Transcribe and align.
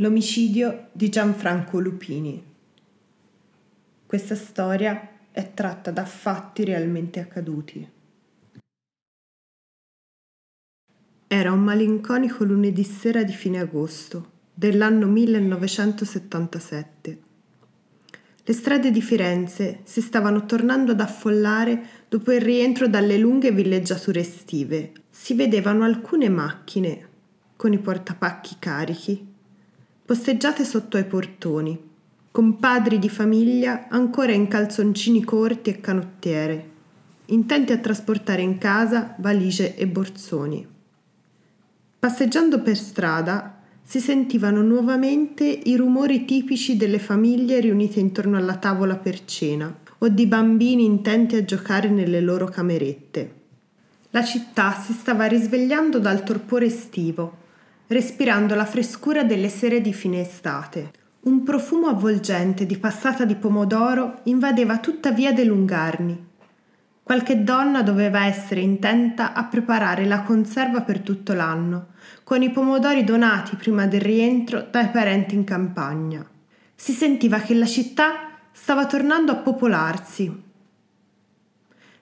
L'omicidio 0.00 0.88
di 0.92 1.08
Gianfranco 1.10 1.78
Lupini. 1.78 2.42
Questa 4.06 4.34
storia 4.34 5.10
è 5.30 5.52
tratta 5.52 5.90
da 5.90 6.06
fatti 6.06 6.64
realmente 6.64 7.20
accaduti. 7.20 7.86
Era 11.26 11.52
un 11.52 11.60
malinconico 11.60 12.44
lunedì 12.44 12.82
sera 12.82 13.22
di 13.24 13.34
fine 13.34 13.58
agosto 13.58 14.30
dell'anno 14.54 15.06
1977. 15.06 17.18
Le 18.42 18.52
strade 18.54 18.90
di 18.90 19.02
Firenze 19.02 19.80
si 19.82 20.00
stavano 20.00 20.46
tornando 20.46 20.92
ad 20.92 21.00
affollare 21.00 22.06
dopo 22.08 22.32
il 22.32 22.40
rientro 22.40 22.88
dalle 22.88 23.18
lunghe 23.18 23.52
villeggiature 23.52 24.20
estive. 24.20 24.92
Si 25.10 25.34
vedevano 25.34 25.84
alcune 25.84 26.30
macchine 26.30 27.08
con 27.54 27.74
i 27.74 27.78
portapacchi 27.78 28.56
carichi 28.58 29.28
posteggiate 30.10 30.64
sotto 30.64 30.96
ai 30.96 31.04
portoni, 31.04 31.78
con 32.32 32.56
padri 32.56 32.98
di 32.98 33.08
famiglia 33.08 33.86
ancora 33.88 34.32
in 34.32 34.48
calzoncini 34.48 35.22
corti 35.22 35.70
e 35.70 35.80
canottiere, 35.80 36.70
intenti 37.26 37.70
a 37.70 37.78
trasportare 37.78 38.42
in 38.42 38.58
casa 38.58 39.14
valigie 39.18 39.76
e 39.76 39.86
borsoni. 39.86 40.66
Passeggiando 42.00 42.60
per 42.60 42.76
strada 42.76 43.60
si 43.84 44.00
sentivano 44.00 44.62
nuovamente 44.62 45.44
i 45.44 45.76
rumori 45.76 46.24
tipici 46.24 46.76
delle 46.76 46.98
famiglie 46.98 47.60
riunite 47.60 48.00
intorno 48.00 48.36
alla 48.36 48.56
tavola 48.56 48.96
per 48.96 49.24
cena 49.24 49.72
o 49.98 50.08
di 50.08 50.26
bambini 50.26 50.84
intenti 50.84 51.36
a 51.36 51.44
giocare 51.44 51.88
nelle 51.88 52.20
loro 52.20 52.46
camerette. 52.46 53.34
La 54.10 54.24
città 54.24 54.72
si 54.72 54.92
stava 54.92 55.26
risvegliando 55.26 56.00
dal 56.00 56.24
torpore 56.24 56.66
estivo 56.66 57.39
respirando 57.90 58.54
la 58.54 58.66
frescura 58.66 59.24
delle 59.24 59.48
sere 59.48 59.80
di 59.80 59.92
fine 59.92 60.20
estate. 60.20 60.92
Un 61.22 61.42
profumo 61.42 61.88
avvolgente 61.88 62.64
di 62.64 62.78
passata 62.78 63.24
di 63.24 63.34
pomodoro 63.34 64.20
invadeva 64.24 64.78
tutta 64.78 65.10
via 65.10 65.32
dei 65.32 65.44
Lungarni. 65.44 66.28
Qualche 67.02 67.42
donna 67.42 67.82
doveva 67.82 68.26
essere 68.26 68.60
intenta 68.60 69.32
a 69.32 69.44
preparare 69.46 70.06
la 70.06 70.22
conserva 70.22 70.82
per 70.82 71.00
tutto 71.00 71.32
l'anno, 71.32 71.88
con 72.22 72.42
i 72.42 72.50
pomodori 72.52 73.02
donati 73.02 73.56
prima 73.56 73.88
del 73.88 74.00
rientro 74.00 74.68
dai 74.70 74.86
parenti 74.90 75.34
in 75.34 75.42
campagna. 75.42 76.24
Si 76.76 76.92
sentiva 76.92 77.40
che 77.40 77.54
la 77.54 77.66
città 77.66 78.38
stava 78.52 78.86
tornando 78.86 79.32
a 79.32 79.36
popolarsi. 79.36 80.42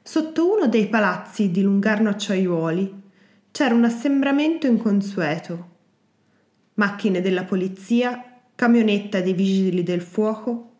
Sotto 0.02 0.52
uno 0.55 0.67
dei 0.67 0.86
palazzi 0.89 1.50
di 1.50 1.62
Lungarno 1.62 2.11
Acciaiuoli 2.11 3.02
c'era 3.50 3.75
un 3.75 3.84
assembramento 3.84 4.67
inconsueto 4.67 5.77
macchine 6.79 7.21
della 7.21 7.45
polizia, 7.45 8.25
camionetta 8.55 9.21
dei 9.21 9.34
vigili 9.34 9.83
del 9.83 10.01
fuoco, 10.01 10.73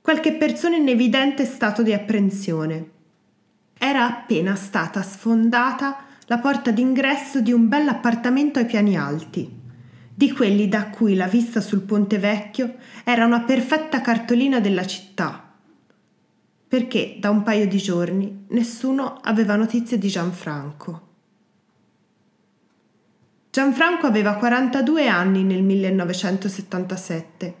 qualche 0.00 0.32
persona 0.32 0.76
in 0.76 0.88
evidente 0.88 1.44
stato 1.44 1.82
di 1.82 1.92
apprensione. 1.92 2.90
Era 3.78 4.06
appena 4.06 4.54
stata 4.54 5.02
sfondata 5.02 6.04
la 6.26 6.38
porta 6.38 6.70
d'ingresso 6.70 7.40
di 7.40 7.52
un 7.52 7.68
bell'appartamento 7.68 8.58
ai 8.58 8.66
piani 8.66 8.96
alti, 8.96 9.50
di 10.14 10.32
quelli 10.32 10.68
da 10.68 10.88
cui 10.88 11.14
la 11.14 11.26
vista 11.26 11.60
sul 11.60 11.80
ponte 11.82 12.18
vecchio 12.18 12.74
era 13.04 13.24
una 13.24 13.42
perfetta 13.42 14.00
cartolina 14.00 14.60
della 14.60 14.86
città, 14.86 15.54
perché 16.66 17.16
da 17.20 17.30
un 17.30 17.42
paio 17.42 17.66
di 17.66 17.78
giorni 17.78 18.46
nessuno 18.48 19.18
aveva 19.22 19.56
notizie 19.56 19.98
di 19.98 20.08
Gianfranco. 20.08 21.07
Gianfranco 23.58 24.06
aveva 24.06 24.34
42 24.34 25.08
anni 25.08 25.42
nel 25.42 25.64
1977 25.64 27.54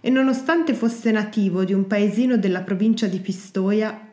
e 0.00 0.08
nonostante 0.08 0.72
fosse 0.72 1.10
nativo 1.10 1.64
di 1.64 1.74
un 1.74 1.86
paesino 1.86 2.38
della 2.38 2.62
provincia 2.62 3.06
di 3.06 3.18
Pistoia, 3.18 4.08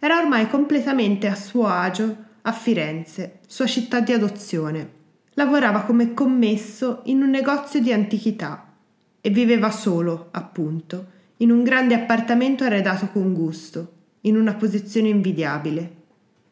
era 0.00 0.18
ormai 0.18 0.48
completamente 0.48 1.28
a 1.28 1.36
suo 1.36 1.68
agio 1.68 2.16
a 2.42 2.50
Firenze, 2.50 3.38
sua 3.46 3.66
città 3.66 4.00
di 4.00 4.12
adozione. 4.12 4.90
Lavorava 5.34 5.82
come 5.82 6.14
commesso 6.14 7.02
in 7.04 7.22
un 7.22 7.30
negozio 7.30 7.80
di 7.80 7.92
antichità 7.92 8.72
e 9.20 9.30
viveva 9.30 9.70
solo, 9.70 10.30
appunto, 10.32 11.06
in 11.36 11.52
un 11.52 11.62
grande 11.62 11.94
appartamento 11.94 12.64
arredato 12.64 13.06
con 13.12 13.32
gusto, 13.34 13.92
in 14.22 14.36
una 14.36 14.54
posizione 14.54 15.10
invidiabile. 15.10 15.92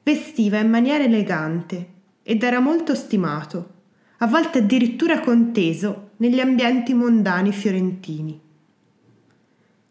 Vestiva 0.04 0.58
in 0.58 0.70
maniera 0.70 1.02
elegante 1.02 1.88
ed 2.22 2.44
era 2.44 2.60
molto 2.60 2.94
stimato 2.94 3.73
a 4.18 4.26
volte 4.26 4.58
addirittura 4.58 5.20
conteso 5.20 6.10
negli 6.18 6.38
ambienti 6.38 6.94
mondani 6.94 7.52
fiorentini. 7.52 8.40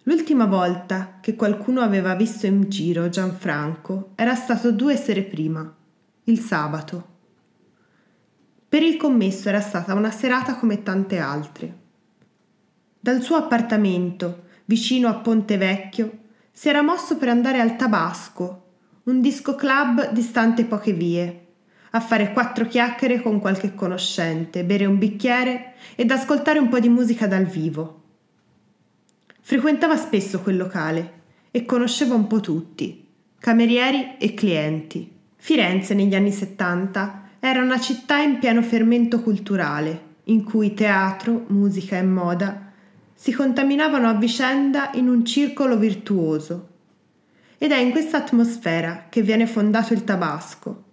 L'ultima 0.04 0.46
volta 0.46 1.20
che 1.22 1.36
qualcuno 1.36 1.82
aveva 1.82 2.16
visto 2.16 2.46
in 2.46 2.70
giro 2.70 3.10
Gianfranco 3.10 4.12
era 4.16 4.36
stato 4.36 4.72
due 4.72 4.96
sere 4.98 5.24
prima, 5.24 5.74
il 6.26 6.40
sabato. 6.40 7.12
Per 8.68 8.82
il 8.82 8.98
commesso 8.98 9.50
era 9.50 9.62
stata 9.62 9.94
una 9.94 10.12
serata 10.12 10.56
come 10.56 10.84
tante 10.84 11.20
altre. 11.20 11.78
Dal 13.00 13.22
suo 13.22 13.36
appartamento, 13.36 14.46
vicino 14.66 15.10
a 15.10 15.16
Ponte 15.16 15.58
Vecchio, 15.58 16.20
si 16.52 16.70
era 16.70 16.82
mosso 16.82 17.18
per 17.18 17.30
andare 17.30 17.60
al 17.60 17.76
Tabasco, 17.76 18.62
un 19.04 19.22
disco 19.22 19.56
club 19.56 20.12
distante 20.12 20.66
poche 20.66 20.94
vie 20.94 21.43
a 21.96 22.00
fare 22.00 22.34
quattro 22.34 22.66
chiacchiere 22.66 23.22
con 23.22 23.40
qualche 23.40 23.76
conoscente, 23.76 24.64
bere 24.64 24.86
un 24.86 24.98
bicchiere 24.98 25.74
ed 25.94 26.10
ascoltare 26.10 26.58
un 26.58 26.68
po' 26.68 26.80
di 26.80 26.90
musica 26.90 27.28
dal 27.28 27.46
vivo. 27.46 28.02
Frequentava 29.42 29.96
spesso 29.96 30.40
quel 30.42 30.58
locale 30.58 31.22
e 31.52 31.66
conosceva 31.66 32.16
un 32.16 32.26
po' 32.26 32.40
tutti, 32.40 33.08
camerieri 33.38 34.16
e 34.18 34.34
clienti. 34.34 35.12
Firenze 35.36 35.94
negli 35.94 36.16
anni 36.16 36.32
70 36.32 37.30
era 37.40 37.62
una 37.62 37.80
città 37.80 38.18
in 38.18 38.40
pieno 38.40 38.64
fermento 38.64 39.22
culturale, 39.22 40.02
in 40.26 40.44
cui 40.44 40.74
teatro, 40.74 41.46
musica 41.50 41.96
e 41.98 42.04
moda 42.04 42.72
si 43.14 43.32
contaminavano 43.32 44.10
a 44.10 44.14
vicenda 44.14 44.90
in 44.96 45.08
un 45.08 45.24
circolo 45.24 45.78
virtuoso. 45.78 46.70
Ed 47.60 47.72
è 47.72 47.78
in 47.78 47.92
questa 47.92 48.18
atmosfera 48.18 49.06
che 49.10 49.22
viene 49.22 49.46
fondato 49.46 49.94
il 49.94 50.04
Tabasco, 50.04 50.92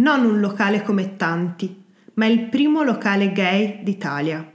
non 0.00 0.24
un 0.24 0.40
locale 0.40 0.82
come 0.82 1.16
tanti, 1.16 1.82
ma 2.14 2.26
il 2.26 2.48
primo 2.48 2.82
locale 2.82 3.32
gay 3.32 3.82
d'Italia. 3.82 4.50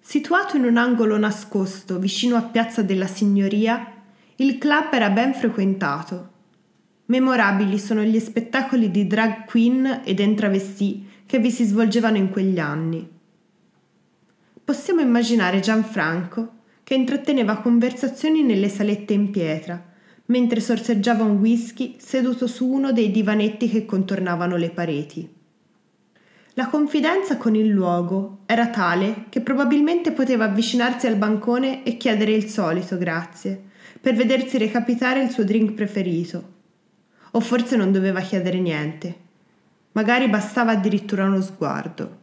Situato 0.00 0.56
in 0.56 0.64
un 0.64 0.76
angolo 0.76 1.18
nascosto 1.18 1.98
vicino 1.98 2.36
a 2.36 2.42
Piazza 2.42 2.82
della 2.82 3.08
Signoria, 3.08 3.94
il 4.36 4.58
club 4.58 4.92
era 4.92 5.10
ben 5.10 5.34
frequentato. 5.34 6.34
Memorabili 7.06 7.78
sono 7.78 8.02
gli 8.02 8.18
spettacoli 8.20 8.90
di 8.90 9.06
drag 9.06 9.44
queen 9.44 10.02
ed 10.04 10.20
entravestì 10.20 11.08
che 11.26 11.38
vi 11.38 11.50
si 11.50 11.64
svolgevano 11.64 12.16
in 12.16 12.30
quegli 12.30 12.60
anni. 12.60 13.08
Possiamo 14.64 15.00
immaginare 15.00 15.58
Gianfranco 15.58 16.54
che 16.84 16.94
intratteneva 16.94 17.56
conversazioni 17.56 18.42
nelle 18.42 18.68
salette 18.68 19.12
in 19.12 19.30
pietra, 19.30 19.85
mentre 20.26 20.60
sorseggiava 20.60 21.24
un 21.24 21.38
whisky 21.38 21.96
seduto 21.98 22.46
su 22.46 22.66
uno 22.66 22.92
dei 22.92 23.10
divanetti 23.10 23.68
che 23.68 23.84
contornavano 23.84 24.56
le 24.56 24.70
pareti. 24.70 25.34
La 26.54 26.68
confidenza 26.68 27.36
con 27.36 27.54
il 27.54 27.68
luogo 27.68 28.38
era 28.46 28.68
tale 28.68 29.26
che 29.28 29.42
probabilmente 29.42 30.12
poteva 30.12 30.44
avvicinarsi 30.44 31.06
al 31.06 31.16
bancone 31.16 31.84
e 31.84 31.98
chiedere 31.98 32.32
il 32.32 32.46
solito 32.46 32.96
grazie, 32.96 33.62
per 34.00 34.14
vedersi 34.14 34.56
recapitare 34.56 35.22
il 35.22 35.30
suo 35.30 35.44
drink 35.44 35.72
preferito. 35.72 36.54
O 37.32 37.40
forse 37.40 37.76
non 37.76 37.92
doveva 37.92 38.20
chiedere 38.20 38.58
niente. 38.58 39.14
Magari 39.92 40.28
bastava 40.28 40.72
addirittura 40.72 41.24
uno 41.24 41.42
sguardo. 41.42 42.18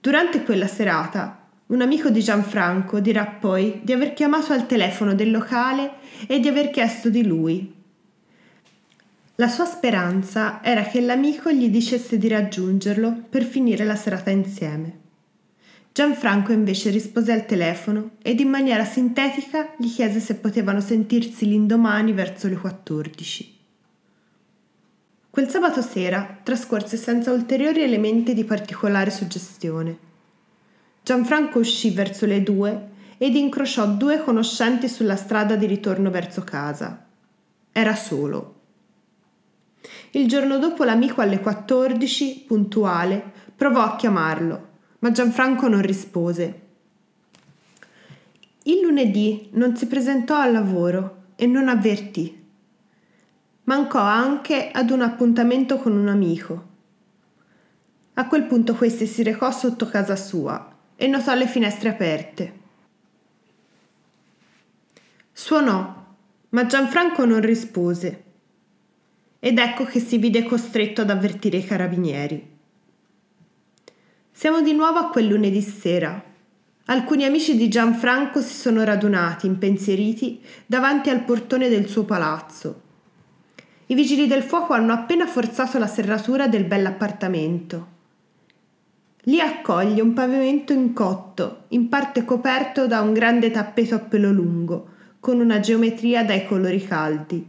Durante 0.00 0.42
quella 0.42 0.66
serata 0.66 1.47
un 1.68 1.82
amico 1.82 2.08
di 2.08 2.20
Gianfranco 2.20 2.98
dirà 2.98 3.26
poi 3.26 3.80
di 3.82 3.92
aver 3.92 4.14
chiamato 4.14 4.52
al 4.52 4.66
telefono 4.66 5.14
del 5.14 5.30
locale 5.30 5.96
e 6.26 6.40
di 6.40 6.48
aver 6.48 6.70
chiesto 6.70 7.10
di 7.10 7.26
lui. 7.26 7.74
La 9.34 9.48
sua 9.48 9.66
speranza 9.66 10.62
era 10.62 10.82
che 10.82 11.00
l'amico 11.00 11.50
gli 11.50 11.68
dicesse 11.68 12.16
di 12.16 12.26
raggiungerlo 12.26 13.24
per 13.28 13.44
finire 13.44 13.84
la 13.84 13.96
serata 13.96 14.30
insieme. 14.30 15.06
Gianfranco 15.92 16.52
invece 16.52 16.90
rispose 16.90 17.32
al 17.32 17.44
telefono 17.44 18.12
ed 18.22 18.40
in 18.40 18.48
maniera 18.48 18.84
sintetica 18.84 19.74
gli 19.76 19.92
chiese 19.92 20.20
se 20.20 20.36
potevano 20.36 20.80
sentirsi 20.80 21.46
l'indomani 21.46 22.12
verso 22.12 22.48
le 22.48 22.56
14. 22.56 23.56
Quel 25.28 25.48
sabato 25.48 25.82
sera 25.82 26.38
trascorse 26.42 26.96
senza 26.96 27.30
ulteriori 27.30 27.82
elementi 27.82 28.32
di 28.32 28.44
particolare 28.44 29.10
suggestione. 29.10 30.07
Gianfranco 31.08 31.60
uscì 31.60 31.88
verso 31.88 32.26
le 32.26 32.42
due 32.42 32.88
ed 33.16 33.34
incrociò 33.34 33.86
due 33.86 34.22
conoscenti 34.22 34.90
sulla 34.90 35.16
strada 35.16 35.56
di 35.56 35.64
ritorno 35.64 36.10
verso 36.10 36.44
casa. 36.44 37.06
Era 37.72 37.94
solo. 37.94 38.56
Il 40.10 40.28
giorno 40.28 40.58
dopo 40.58 40.84
l'amico 40.84 41.22
alle 41.22 41.40
14, 41.40 42.44
puntuale, 42.46 43.22
provò 43.56 43.84
a 43.84 43.96
chiamarlo, 43.96 44.68
ma 44.98 45.10
Gianfranco 45.10 45.66
non 45.66 45.80
rispose. 45.80 46.60
Il 48.64 48.82
lunedì 48.82 49.48
non 49.52 49.76
si 49.76 49.86
presentò 49.86 50.36
al 50.36 50.52
lavoro 50.52 51.22
e 51.36 51.46
non 51.46 51.68
avvertì. 51.68 52.38
Mancò 53.64 54.00
anche 54.00 54.70
ad 54.70 54.90
un 54.90 55.00
appuntamento 55.00 55.78
con 55.78 55.96
un 55.96 56.08
amico. 56.08 56.66
A 58.12 58.26
quel 58.26 58.42
punto 58.42 58.74
questi 58.74 59.06
si 59.06 59.22
recò 59.22 59.50
sotto 59.50 59.86
casa 59.86 60.14
sua 60.14 60.76
e 61.00 61.06
notò 61.06 61.32
le 61.34 61.46
finestre 61.46 61.90
aperte. 61.90 62.52
Suonò, 65.30 66.06
ma 66.48 66.66
Gianfranco 66.66 67.24
non 67.24 67.40
rispose. 67.40 68.24
Ed 69.38 69.58
ecco 69.58 69.84
che 69.84 70.00
si 70.00 70.18
vide 70.18 70.42
costretto 70.42 71.02
ad 71.02 71.10
avvertire 71.10 71.58
i 71.58 71.64
carabinieri. 71.64 72.56
Siamo 74.32 74.60
di 74.60 74.72
nuovo 74.72 74.98
a 74.98 75.10
quel 75.10 75.28
lunedì 75.28 75.60
sera. 75.60 76.20
Alcuni 76.86 77.24
amici 77.24 77.56
di 77.56 77.68
Gianfranco 77.68 78.40
si 78.40 78.54
sono 78.54 78.82
radunati, 78.82 79.46
impensieriti, 79.46 80.42
davanti 80.66 81.10
al 81.10 81.22
portone 81.22 81.68
del 81.68 81.88
suo 81.88 82.04
palazzo. 82.04 82.82
I 83.86 83.94
vigili 83.94 84.26
del 84.26 84.42
fuoco 84.42 84.72
hanno 84.72 84.92
appena 84.92 85.28
forzato 85.28 85.78
la 85.78 85.86
serratura 85.86 86.48
del 86.48 86.64
bell'appartamento. 86.64 87.97
Lì 89.28 89.40
accoglie 89.40 90.00
un 90.00 90.14
pavimento 90.14 90.72
incotto, 90.72 91.64
in 91.68 91.90
parte 91.90 92.24
coperto 92.24 92.86
da 92.86 93.02
un 93.02 93.12
grande 93.12 93.50
tappeto 93.50 93.94
a 93.94 93.98
pelo 93.98 94.32
lungo, 94.32 94.88
con 95.20 95.38
una 95.38 95.60
geometria 95.60 96.24
dai 96.24 96.46
colori 96.46 96.82
caldi. 96.82 97.46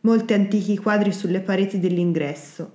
Molti 0.00 0.34
antichi 0.34 0.76
quadri 0.76 1.10
sulle 1.12 1.40
pareti 1.40 1.80
dell'ingresso. 1.80 2.72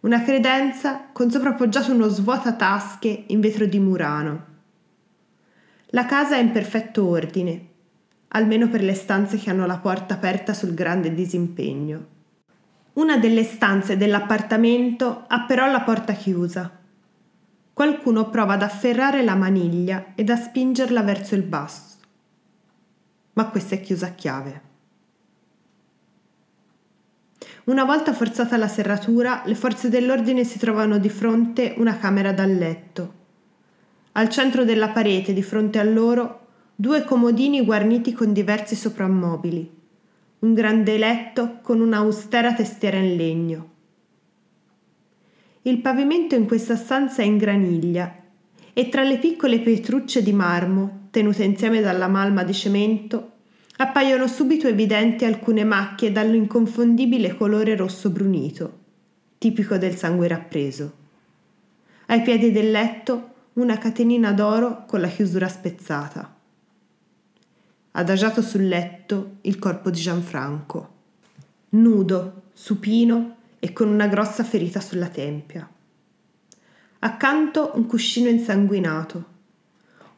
Una 0.00 0.22
credenza 0.22 1.10
con 1.12 1.30
soprappoggiato 1.30 1.92
uno 1.92 2.08
svuotatasche 2.08 3.24
in 3.26 3.40
vetro 3.40 3.66
di 3.66 3.78
Murano. 3.78 4.44
La 5.88 6.06
casa 6.06 6.36
è 6.36 6.40
in 6.40 6.52
perfetto 6.52 7.06
ordine, 7.06 7.66
almeno 8.28 8.70
per 8.70 8.82
le 8.82 8.94
stanze 8.94 9.36
che 9.36 9.50
hanno 9.50 9.66
la 9.66 9.76
porta 9.76 10.14
aperta 10.14 10.54
sul 10.54 10.72
grande 10.72 11.12
disimpegno. 11.12 12.06
Una 12.94 13.18
delle 13.18 13.44
stanze 13.44 13.98
dell'appartamento 13.98 15.24
ha 15.26 15.44
però 15.44 15.70
la 15.70 15.82
porta 15.82 16.14
chiusa 16.14 16.77
qualcuno 17.78 18.28
prova 18.28 18.54
ad 18.54 18.62
afferrare 18.62 19.22
la 19.22 19.36
maniglia 19.36 20.06
e 20.16 20.24
a 20.28 20.34
spingerla 20.34 21.00
verso 21.02 21.36
il 21.36 21.44
basso. 21.44 21.98
Ma 23.34 23.46
questa 23.50 23.76
è 23.76 23.80
chiusa 23.80 24.06
a 24.06 24.14
chiave. 24.14 24.62
Una 27.66 27.84
volta 27.84 28.12
forzata 28.12 28.56
la 28.56 28.66
serratura, 28.66 29.42
le 29.44 29.54
forze 29.54 29.88
dell'ordine 29.88 30.42
si 30.42 30.58
trovano 30.58 30.98
di 30.98 31.08
fronte 31.08 31.74
una 31.76 31.96
camera 31.98 32.32
da 32.32 32.46
letto. 32.46 33.12
Al 34.10 34.28
centro 34.28 34.64
della 34.64 34.88
parete, 34.88 35.32
di 35.32 35.44
fronte 35.44 35.78
a 35.78 35.84
loro, 35.84 36.46
due 36.74 37.04
comodini 37.04 37.64
guarniti 37.64 38.12
con 38.12 38.32
diversi 38.32 38.74
soprammobili, 38.74 39.72
un 40.40 40.52
grande 40.52 40.98
letto 40.98 41.60
con 41.62 41.78
un'austera 41.78 42.54
testiera 42.54 42.96
in 42.96 43.14
legno 43.14 43.76
il 45.68 45.80
pavimento 45.80 46.34
in 46.34 46.46
questa 46.46 46.76
stanza 46.76 47.20
è 47.20 47.26
in 47.26 47.36
graniglia 47.36 48.14
e 48.72 48.88
tra 48.88 49.02
le 49.02 49.18
piccole 49.18 49.60
pietrucce 49.60 50.22
di 50.22 50.32
marmo, 50.32 51.08
tenute 51.10 51.44
insieme 51.44 51.82
dalla 51.82 52.08
malma 52.08 52.42
di 52.42 52.54
cemento, 52.54 53.32
appaiono 53.76 54.26
subito 54.26 54.66
evidenti 54.66 55.26
alcune 55.26 55.64
macchie 55.64 56.10
dall'inconfondibile 56.10 57.36
colore 57.36 57.76
rosso 57.76 58.08
brunito, 58.08 58.78
tipico 59.36 59.76
del 59.76 59.94
sangue 59.94 60.26
rappreso. 60.26 60.92
Ai 62.06 62.22
piedi 62.22 62.50
del 62.50 62.70
letto 62.70 63.34
una 63.54 63.76
catenina 63.76 64.32
d'oro 64.32 64.84
con 64.86 65.02
la 65.02 65.08
chiusura 65.08 65.48
spezzata. 65.48 66.34
Adagiato 67.90 68.40
sul 68.40 68.66
letto 68.66 69.32
il 69.42 69.58
corpo 69.58 69.90
di 69.90 70.00
Gianfranco, 70.00 70.94
nudo, 71.70 72.42
supino 72.54 73.36
e 73.58 73.72
con 73.72 73.88
una 73.88 74.06
grossa 74.06 74.44
ferita 74.44 74.80
sulla 74.80 75.08
tempia. 75.08 75.68
Accanto 77.00 77.72
un 77.74 77.86
cuscino 77.86 78.28
insanguinato, 78.28 79.24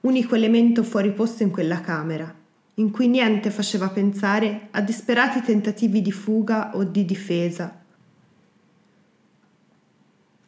unico 0.00 0.34
elemento 0.34 0.82
fuori 0.82 1.12
posto 1.12 1.42
in 1.42 1.50
quella 1.50 1.80
camera, 1.80 2.34
in 2.74 2.90
cui 2.90 3.08
niente 3.08 3.50
faceva 3.50 3.88
pensare 3.90 4.68
a 4.70 4.80
disperati 4.80 5.42
tentativi 5.42 6.00
di 6.00 6.12
fuga 6.12 6.70
o 6.74 6.84
di 6.84 7.04
difesa. 7.04 7.78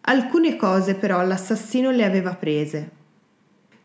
Alcune 0.05 0.57
cose 0.57 0.95
però 0.95 1.23
l'assassino 1.23 1.91
le 1.91 2.05
aveva 2.05 2.35
prese. 2.35 2.91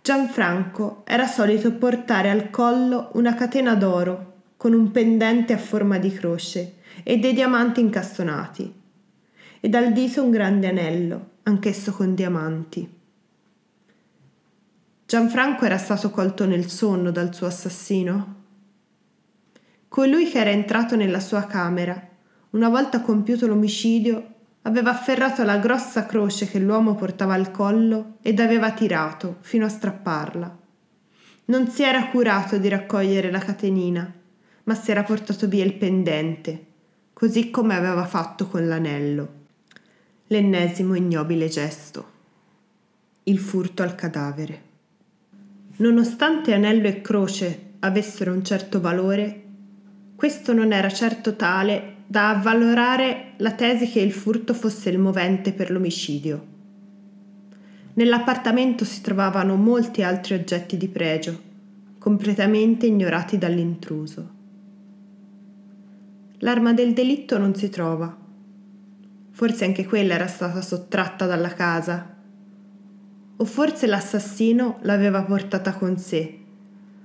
Gianfranco 0.01 1.03
era 1.05 1.27
solito 1.27 1.73
portare 1.73 2.29
al 2.29 2.49
collo 2.49 3.09
una 3.13 3.35
catena 3.35 3.75
d'oro 3.75 4.35
con 4.55 4.73
un 4.73 4.89
pendente 4.91 5.53
a 5.53 5.57
forma 5.57 5.97
di 5.97 6.11
croce 6.13 6.75
e 7.03 7.17
dei 7.17 7.33
diamanti 7.33 7.81
incastonati 7.81 8.76
e 9.67 9.69
dal 9.69 9.91
dito 9.91 10.23
un 10.23 10.31
grande 10.31 10.69
anello, 10.69 11.31
anch'esso 11.43 11.91
con 11.91 12.15
diamanti. 12.15 12.89
Gianfranco 15.05 15.65
era 15.65 15.77
stato 15.77 16.09
colto 16.09 16.45
nel 16.45 16.69
sonno 16.69 17.11
dal 17.11 17.35
suo 17.35 17.47
assassino? 17.47 18.35
Colui 19.89 20.29
che 20.29 20.39
era 20.39 20.51
entrato 20.51 20.95
nella 20.95 21.19
sua 21.19 21.47
camera, 21.47 22.01
una 22.51 22.69
volta 22.69 23.01
compiuto 23.01 23.45
l'omicidio, 23.45 24.35
aveva 24.61 24.91
afferrato 24.91 25.43
la 25.43 25.57
grossa 25.57 26.05
croce 26.05 26.47
che 26.47 26.59
l'uomo 26.59 26.95
portava 26.95 27.33
al 27.33 27.51
collo 27.51 28.19
ed 28.21 28.39
aveva 28.39 28.71
tirato 28.71 29.35
fino 29.41 29.65
a 29.65 29.69
strapparla. 29.69 30.57
Non 31.43 31.67
si 31.67 31.83
era 31.83 32.07
curato 32.07 32.57
di 32.57 32.69
raccogliere 32.69 33.31
la 33.31 33.39
catenina, 33.39 34.13
ma 34.63 34.75
si 34.75 34.91
era 34.91 35.03
portato 35.03 35.45
via 35.49 35.65
il 35.65 35.73
pendente, 35.73 36.65
così 37.11 37.49
come 37.49 37.75
aveva 37.75 38.05
fatto 38.05 38.47
con 38.47 38.65
l'anello 38.65 39.36
l'ennesimo 40.29 40.93
ignobile 40.95 41.47
gesto, 41.47 42.05
il 43.23 43.39
furto 43.39 43.81
al 43.81 43.95
cadavere. 43.95 44.61
Nonostante 45.77 46.53
anello 46.53 46.87
e 46.87 46.99
croce 46.99 47.75
avessero 47.79 48.33
un 48.33 48.43
certo 48.43 48.81
valore, 48.81 49.43
questo 50.17 50.51
non 50.51 50.73
era 50.73 50.89
certo 50.89 51.37
tale 51.37 51.95
da 52.07 52.31
avvalorare 52.31 53.35
la 53.37 53.53
tesi 53.53 53.89
che 53.89 54.01
il 54.01 54.11
furto 54.11 54.53
fosse 54.53 54.89
il 54.89 54.99
movente 54.99 55.53
per 55.53 55.71
l'omicidio. 55.71 56.55
Nell'appartamento 57.93 58.83
si 58.83 58.99
trovavano 58.99 59.55
molti 59.55 60.03
altri 60.03 60.33
oggetti 60.33 60.75
di 60.75 60.89
pregio, 60.89 61.41
completamente 61.97 62.85
ignorati 62.85 63.37
dall'intruso. 63.37 64.29
L'arma 66.39 66.73
del 66.73 66.91
delitto 66.91 67.37
non 67.37 67.55
si 67.55 67.69
trova 67.69 68.25
Forse 69.37 69.65
anche 69.65 69.85
quella 69.85 70.15
era 70.15 70.25
stata 70.25 70.63
sottratta 70.63 71.27
dalla 71.27 71.53
casa. 71.53 72.15
O 73.35 73.45
forse 73.45 73.85
l'assassino 73.85 74.79
l'aveva 74.81 75.21
portata 75.21 75.73
con 75.73 75.95
sé, 75.99 76.39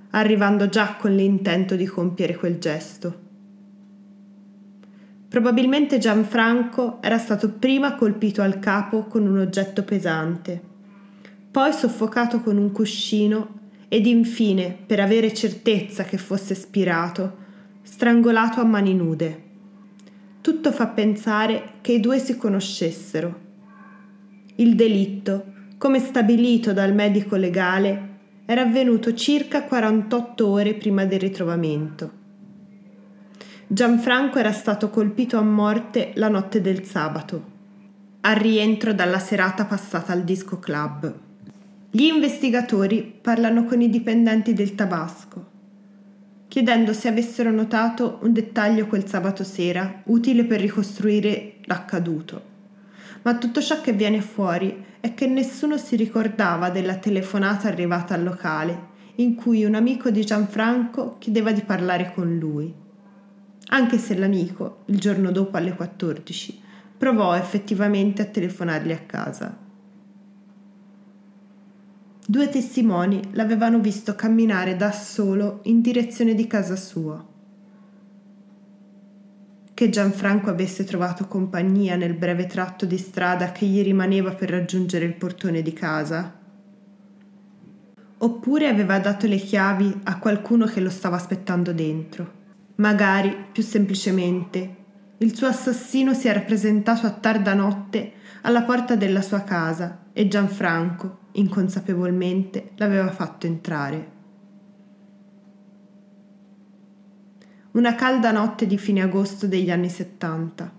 arrivando 0.09 0.67
già 0.67 0.95
con 0.99 1.15
l'intento 1.15 1.75
di 1.75 1.85
compiere 1.85 2.35
quel 2.35 2.57
gesto. 2.57 3.19
Probabilmente 5.27 5.99
Gianfranco 5.99 6.99
era 7.03 7.19
stato 7.19 7.51
prima 7.51 7.93
colpito 7.93 8.41
al 8.41 8.57
capo 8.57 9.03
con 9.03 9.27
un 9.27 9.37
oggetto 9.37 9.83
pesante, 9.83 10.59
poi 11.51 11.71
soffocato 11.71 12.41
con 12.41 12.57
un 12.57 12.71
cuscino 12.71 13.59
ed 13.87 14.07
infine, 14.07 14.75
per 14.87 14.99
avere 14.99 15.35
certezza 15.35 16.03
che 16.03 16.17
fosse 16.17 16.55
spirato, 16.55 17.37
strangolato 17.83 18.59
a 18.59 18.63
mani 18.65 18.95
nude. 18.95 19.51
Tutto 20.43 20.73
fa 20.73 20.87
pensare 20.87 21.75
che 21.79 21.93
i 21.93 22.01
due 22.01 22.19
si 22.19 22.35
conoscessero. 22.35 23.39
Il 24.55 24.75
delitto, 24.75 25.45
come 25.77 25.99
stabilito 25.99 26.73
dal 26.73 26.93
medico 26.93 27.37
legale, 27.37 28.09
era 28.43 28.63
avvenuto 28.63 29.13
circa 29.13 29.63
48 29.63 30.45
ore 30.45 30.73
prima 30.73 31.05
del 31.05 31.21
ritrovamento. 31.21 32.11
Gianfranco 33.67 34.37
era 34.37 34.51
stato 34.51 34.89
colpito 34.89 35.37
a 35.37 35.43
morte 35.43 36.11
la 36.15 36.27
notte 36.27 36.59
del 36.59 36.83
sabato, 36.83 37.45
al 38.19 38.35
rientro 38.35 38.93
dalla 38.93 39.19
serata 39.19 39.63
passata 39.63 40.11
al 40.11 40.25
disco 40.25 40.59
club. 40.59 41.19
Gli 41.89 42.03
investigatori 42.03 43.17
parlano 43.21 43.63
con 43.63 43.79
i 43.79 43.89
dipendenti 43.89 44.51
del 44.51 44.75
Tabasco 44.75 45.51
chiedendo 46.53 46.93
se 46.93 47.07
avessero 47.07 47.49
notato 47.49 48.19
un 48.21 48.31
dettaglio 48.31 48.85
quel 48.85 49.07
sabato 49.07 49.43
sera 49.43 50.03
utile 50.03 50.43
per 50.43 50.61
ricostruire 50.61 51.55
l'accaduto. 51.63 52.41
Ma 53.23 53.35
tutto 53.39 53.59
ciò 53.59 53.81
che 53.81 53.91
viene 53.91 54.21
fuori 54.21 54.85
è 54.99 55.15
che 55.15 55.25
nessuno 55.25 55.77
si 55.77 55.95
ricordava 55.95 56.69
della 56.69 56.97
telefonata 56.97 57.67
arrivata 57.67 58.13
al 58.13 58.21
locale 58.21 58.89
in 59.15 59.33
cui 59.33 59.65
un 59.65 59.73
amico 59.73 60.11
di 60.11 60.23
Gianfranco 60.23 61.15
chiedeva 61.17 61.51
di 61.51 61.61
parlare 61.61 62.11
con 62.13 62.37
lui. 62.37 62.71
Anche 63.69 63.97
se 63.97 64.15
l'amico, 64.15 64.83
il 64.85 64.99
giorno 64.99 65.31
dopo 65.31 65.57
alle 65.57 65.73
14, 65.73 66.61
provò 66.95 67.35
effettivamente 67.35 68.21
a 68.21 68.25
telefonargli 68.25 68.91
a 68.91 68.99
casa. 68.99 69.62
Due 72.25 72.47
testimoni 72.47 73.21
l'avevano 73.31 73.79
visto 73.79 74.15
camminare 74.15 74.77
da 74.77 74.91
solo 74.91 75.59
in 75.63 75.81
direzione 75.81 76.33
di 76.33 76.47
casa 76.47 76.77
sua. 76.77 77.25
Che 79.73 79.89
Gianfranco 79.89 80.49
avesse 80.49 80.85
trovato 80.85 81.27
compagnia 81.27 81.97
nel 81.97 82.13
breve 82.13 82.45
tratto 82.45 82.85
di 82.85 82.97
strada 82.97 83.51
che 83.51 83.65
gli 83.65 83.81
rimaneva 83.81 84.31
per 84.31 84.51
raggiungere 84.51 85.03
il 85.03 85.15
portone 85.15 85.61
di 85.61 85.73
casa? 85.73 86.39
Oppure 88.19 88.67
aveva 88.67 88.99
dato 88.99 89.27
le 89.27 89.37
chiavi 89.37 90.01
a 90.03 90.17
qualcuno 90.17 90.65
che 90.65 90.79
lo 90.79 90.89
stava 90.89 91.17
aspettando 91.17 91.73
dentro? 91.73 92.41
Magari, 92.75 93.35
più 93.51 93.63
semplicemente, 93.63 94.75
il 95.17 95.35
suo 95.35 95.47
assassino 95.47 96.13
si 96.13 96.29
era 96.29 96.39
presentato 96.39 97.05
a 97.05 97.11
tarda 97.11 97.53
notte 97.53 98.13
alla 98.43 98.61
porta 98.61 98.95
della 98.95 99.21
sua 99.21 99.41
casa 99.41 100.02
e 100.13 100.27
Gianfranco, 100.27 101.17
inconsapevolmente, 101.31 102.71
l'aveva 102.75 103.11
fatto 103.11 103.47
entrare. 103.47 104.11
Una 107.71 107.95
calda 107.95 108.31
notte 108.31 108.67
di 108.67 108.77
fine 108.77 109.01
agosto 109.01 109.47
degli 109.47 109.71
anni 109.71 109.89
settanta, 109.89 110.71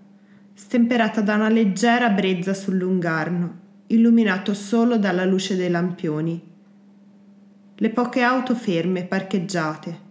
stemperata 0.53 1.19
da 1.21 1.35
una 1.35 1.49
leggera 1.49 2.09
brezza 2.09 2.53
sul 2.53 2.77
lungarno, 2.77 3.59
illuminato 3.87 4.53
solo 4.53 4.97
dalla 4.97 5.25
luce 5.25 5.55
dei 5.55 5.69
lampioni. 5.69 6.41
Le 7.75 7.89
poche 7.89 8.21
auto 8.21 8.55
ferme 8.55 9.03
parcheggiate 9.03 10.03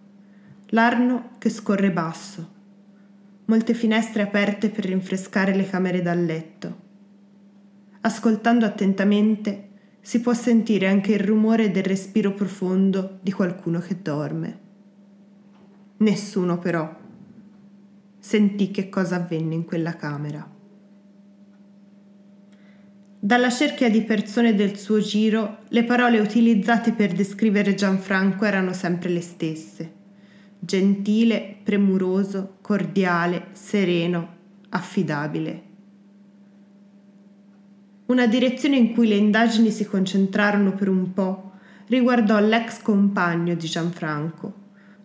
l'Arno 0.75 1.31
che 1.39 1.51
scorre 1.51 1.93
basso, 1.93 2.53
molte 3.45 3.75
finestre 3.75 4.23
aperte 4.23 4.71
per 4.71 4.87
rinfrescare 4.87 5.55
le 5.55 5.69
camere 5.69 6.03
da 6.03 6.15
letto. 6.15 6.84
Ascoltando 8.07 8.67
attentamente 8.67 9.69
si 10.01 10.21
può 10.21 10.35
sentire 10.35 10.87
anche 10.87 11.13
il 11.13 11.21
rumore 11.21 11.71
del 11.71 11.85
respiro 11.85 12.35
profondo 12.35 13.19
di 13.23 13.33
qualcuno 13.33 13.81
che 13.81 14.03
dorme. 14.03 14.59
Nessuno 15.97 16.59
però 16.59 16.95
sentì 18.19 18.71
che 18.71 18.91
cosa 18.91 19.17
avvenne 19.17 19.55
in 19.55 19.65
quella 19.65 19.97
camera. 19.97 20.47
Dalla 23.19 23.51
cerchia 23.51 23.89
di 23.89 24.03
persone 24.03 24.55
del 24.55 24.77
suo 24.77 25.01
giro, 25.01 25.61
le 25.69 25.85
parole 25.85 26.21
utilizzate 26.21 26.93
per 26.93 27.13
descrivere 27.13 27.75
Gianfranco 27.75 28.45
erano 28.45 28.75
sempre 28.75 29.09
le 29.09 29.23
stesse 29.23 30.03
gentile, 30.65 31.57
premuroso, 31.63 32.57
cordiale, 32.61 33.49
sereno, 33.53 34.37
affidabile. 34.71 35.73
Una 38.07 38.27
direzione 38.27 38.77
in 38.77 38.93
cui 38.93 39.09
le 39.09 39.15
indagini 39.15 39.71
si 39.71 39.87
concentrarono 39.87 40.75
per 40.75 40.91
un 40.91 41.15
po' 41.15 41.53
riguardò 41.87 42.39
l'ex 42.39 42.83
compagno 42.83 43.55
di 43.55 43.67
Gianfranco, 43.67 44.53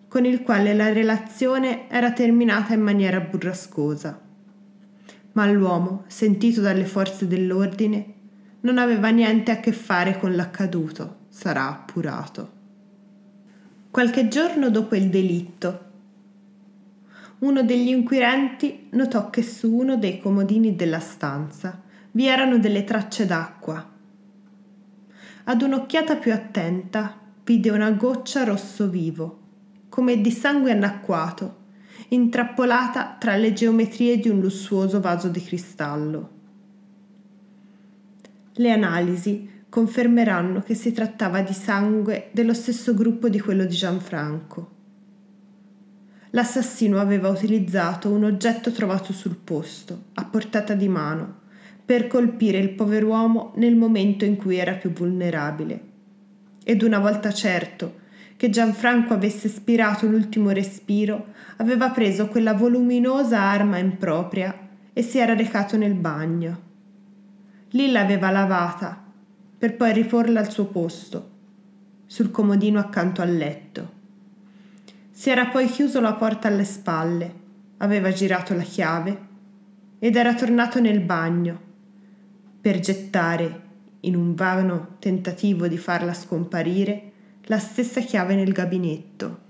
con 0.10 0.26
il 0.26 0.42
quale 0.42 0.74
la 0.74 0.92
relazione 0.92 1.90
era 1.90 2.12
terminata 2.12 2.74
in 2.74 2.82
maniera 2.82 3.22
burrascosa. 3.22 4.20
Ma 5.32 5.50
l'uomo, 5.50 6.04
sentito 6.08 6.60
dalle 6.60 6.84
forze 6.84 7.26
dell'ordine, 7.26 8.14
non 8.62 8.78
aveva 8.78 9.08
niente 9.10 9.52
a 9.52 9.62
che 9.62 9.72
fare 9.72 10.20
con 10.20 10.36
l'accaduto, 10.36 11.20
sarà 11.30 11.70
appurato. 11.70 12.58
Qualche 13.90 14.28
giorno 14.28 14.70
dopo 14.70 14.96
il 14.96 15.08
delitto, 15.08 15.88
uno 17.40 17.64
degli 17.64 17.88
inquirenti 17.88 18.88
notò 18.92 19.30
che 19.30 19.42
su 19.42 19.74
uno 19.74 19.96
dei 19.96 20.20
comodini 20.20 20.76
della 20.76 21.00
stanza 21.00 21.88
vi 22.12 22.28
erano 22.28 22.58
delle 22.58 22.84
tracce 22.84 23.26
d'acqua. 23.26 23.88
Ad 25.44 25.62
un'occhiata 25.62 26.16
più 26.16 26.34
attenta 26.34 27.18
vide 27.44 27.70
una 27.72 27.92
goccia 27.92 28.44
rosso 28.44 28.90
vivo, 28.90 29.40
come 29.90 30.22
di 30.22 30.32
sangue 30.32 30.72
annacquato, 30.72 31.58
intrappolata 32.10 33.16
tra 33.20 33.36
le 33.36 33.54
geometrie 33.54 34.20
di 34.20 34.30
un 34.30 34.40
lussuoso 34.40 35.00
vaso 35.00 35.28
di 35.30 35.42
cristallo. 35.42 36.30
Le 38.54 38.72
analisi 38.72 39.58
confermeranno 39.70 40.62
che 40.62 40.74
si 40.74 40.92
trattava 40.92 41.42
di 41.42 41.54
sangue 41.54 42.30
dello 42.32 42.54
stesso 42.54 42.94
gruppo 42.94 43.30
di 43.30 43.40
quello 43.40 43.66
di 43.66 43.76
Gianfranco. 43.76 44.78
L'assassino 46.32 47.00
aveva 47.00 47.30
utilizzato 47.30 48.10
un 48.10 48.24
oggetto 48.24 48.72
trovato 48.72 49.14
sul 49.14 49.36
posto, 49.36 50.06
a 50.16 50.26
portata 50.26 50.74
di 50.74 50.88
mano, 50.88 51.38
per 51.90 52.06
colpire 52.06 52.60
il 52.60 52.70
pover'uomo 52.70 53.54
nel 53.56 53.76
momento 53.76 54.24
in 54.24 54.36
cui 54.36 54.58
era 54.58 54.74
più 54.74 54.94
vulnerabile. 54.94 55.82
Ed 56.64 56.84
una 56.84 57.00
volta 57.00 57.34
certo 57.34 58.02
che 58.38 58.52
Gianfranco 58.52 59.16
avesse 59.16 59.50
spirato 59.50 60.06
l'ultimo 60.06 60.52
respiro, 60.52 61.34
aveva 61.58 61.90
preso 61.90 62.28
quella 62.28 62.54
voluminosa 62.54 63.42
arma 63.42 63.80
impropria 63.80 64.56
e 64.94 65.02
si 65.02 65.18
era 65.18 65.34
recato 65.34 65.78
nel 65.78 65.96
bagno. 65.96 66.62
Lì 67.70 67.92
l'aveva 67.92 68.30
lavata 68.30 69.04
per 69.58 69.76
poi 69.76 69.92
riporla 69.92 70.42
al 70.42 70.52
suo 70.52 70.66
posto, 70.66 71.30
sul 72.06 72.30
comodino 72.30 72.78
accanto 72.78 73.24
al 73.24 73.36
letto. 73.36 73.92
Si 75.10 75.32
era 75.32 75.48
poi 75.48 75.66
chiuso 75.66 76.00
la 76.00 76.14
porta 76.14 76.50
alle 76.50 76.66
spalle, 76.66 77.34
aveva 77.78 78.12
girato 78.12 78.54
la 78.54 78.62
chiave 78.62 79.20
ed 79.98 80.16
era 80.16 80.36
tornato 80.36 80.80
nel 80.80 81.00
bagno 81.00 81.66
per 82.62 82.80
gettare, 82.80 83.68
in 84.02 84.16
un 84.16 84.36
vano 84.36 84.96
tentativo 85.00 85.68
di 85.68 85.78
farla 85.78 86.14
scomparire, 86.14 87.12
la 87.44 87.60
stessa 87.60 88.02
chiave 88.02 88.36
nel 88.36 88.52
gabinetto. 88.52 89.48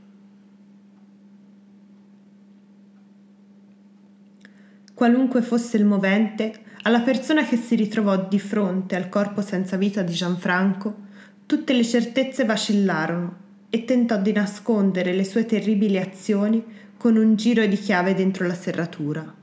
Qualunque 4.94 5.42
fosse 5.42 5.78
il 5.78 5.86
movente, 5.86 6.64
alla 6.84 7.02
persona 7.02 7.46
che 7.46 7.58
si 7.58 7.76
ritrovò 7.76 8.28
di 8.28 8.40
fronte 8.40 8.96
al 8.96 9.10
corpo 9.10 9.42
senza 9.42 9.78
vita 9.78 10.02
di 10.02 10.14
Gianfranco, 10.14 11.08
tutte 11.46 11.74
le 11.74 11.84
certezze 11.84 12.46
vacillarono 12.46 13.48
e 13.70 13.86
tentò 13.86 14.18
di 14.18 14.32
nascondere 14.32 15.14
le 15.14 15.24
sue 15.24 15.46
terribili 15.46 15.98
azioni 15.98 16.64
con 16.98 17.16
un 17.16 17.36
giro 17.36 17.66
di 17.66 17.78
chiave 17.78 18.14
dentro 18.14 18.46
la 18.46 18.54
serratura. 18.54 19.39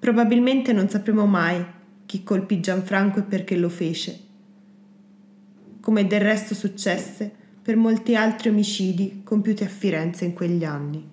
Probabilmente 0.00 0.72
non 0.72 0.88
sapremo 0.88 1.26
mai 1.26 1.62
chi 2.06 2.24
colpì 2.24 2.58
Gianfranco 2.58 3.18
e 3.18 3.22
perché 3.22 3.54
lo 3.54 3.68
fece, 3.68 4.18
come 5.80 6.06
del 6.06 6.20
resto 6.22 6.54
successe 6.54 7.30
per 7.62 7.76
molti 7.76 8.16
altri 8.16 8.48
omicidi 8.48 9.20
compiuti 9.22 9.62
a 9.62 9.68
Firenze 9.68 10.24
in 10.24 10.32
quegli 10.32 10.64
anni. 10.64 11.06